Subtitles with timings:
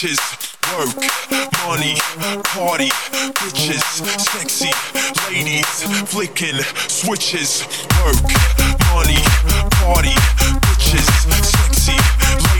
[0.00, 0.96] bitches, work,
[1.66, 1.94] money,
[2.54, 2.88] party,
[3.36, 3.84] bitches,
[4.18, 4.70] sexy,
[5.28, 6.56] ladies, flicking,
[6.88, 7.66] switches,
[8.02, 8.16] work,
[8.94, 9.20] money,
[9.82, 10.14] party,
[10.64, 11.04] bitches,
[11.44, 11.92] sexy,
[12.54, 12.59] ladies.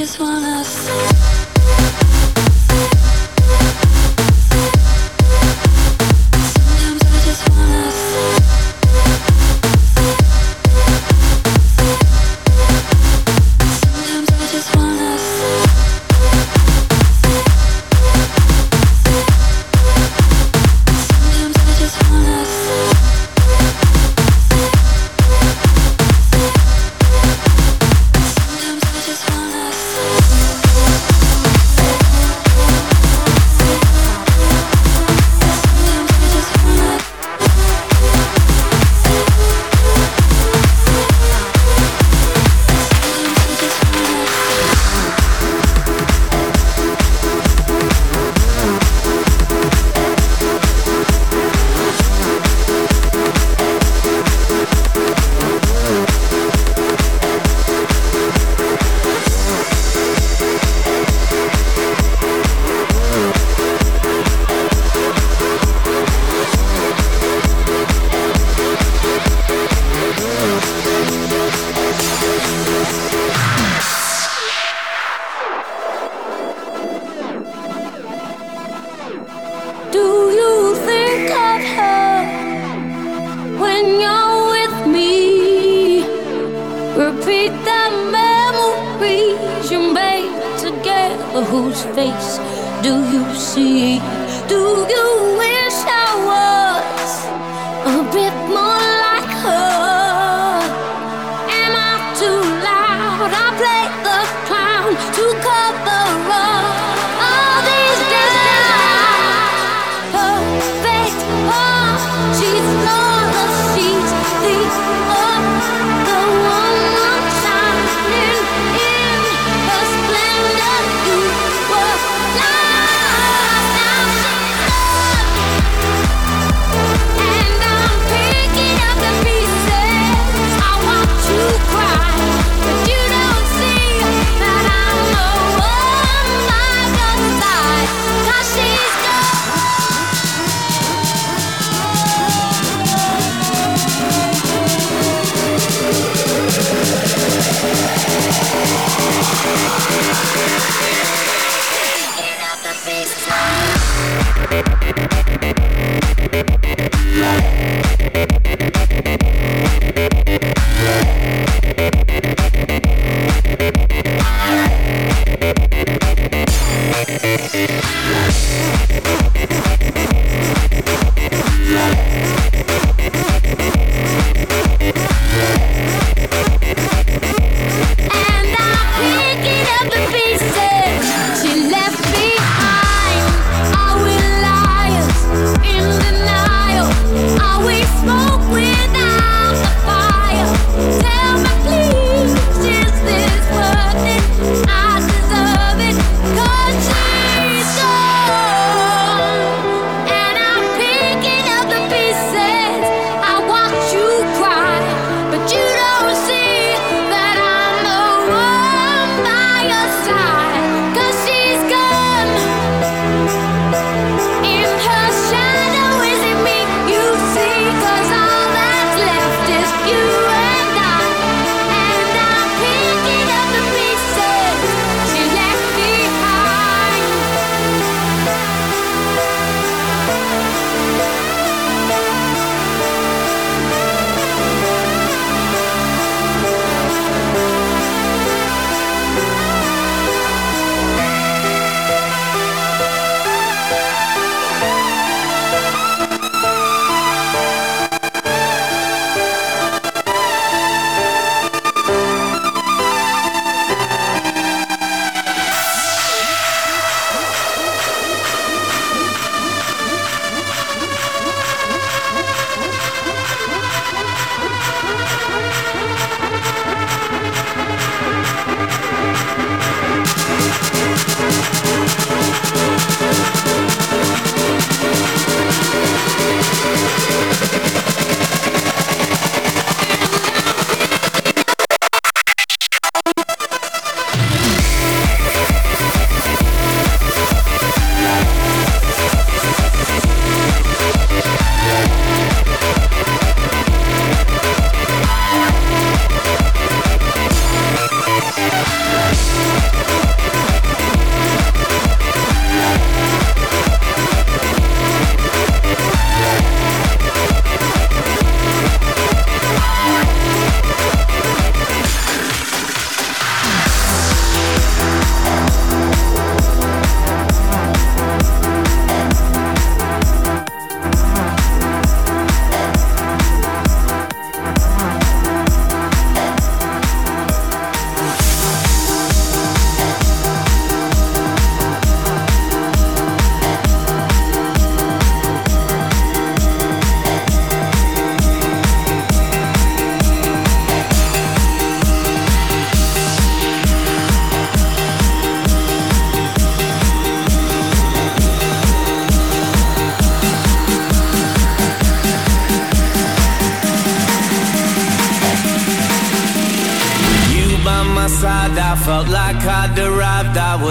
[0.00, 1.39] Are we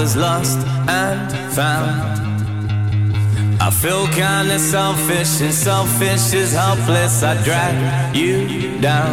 [0.02, 1.20] was lost and
[1.58, 1.92] found.
[3.60, 7.22] I feel kinda selfish, and selfish is helpless.
[7.32, 7.76] I drag
[8.16, 8.38] you
[8.80, 9.10] down.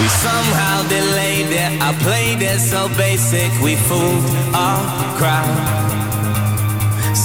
[0.00, 4.24] We somehow delayed it, I played it so basic, we fooled
[4.64, 4.82] our
[5.18, 5.56] crowd.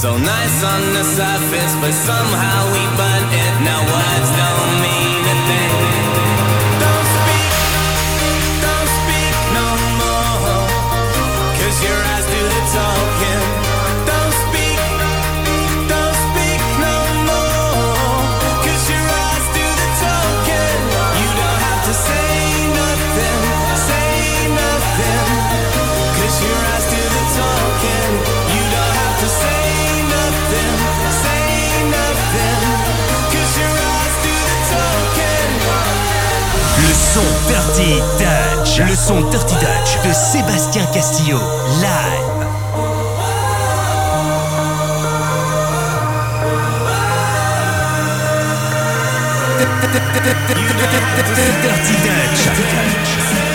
[0.00, 3.52] So nice on the surface, but somehow we burnt it.
[3.68, 4.87] Now words don't mean.
[37.18, 38.78] son Dirty Dutch.
[38.80, 41.38] Le son Dirty Dutch de Sébastien Castillo.
[41.80, 42.28] Live.
[51.62, 53.47] Dirty Dutch.